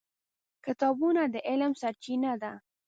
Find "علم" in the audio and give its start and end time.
1.49-1.73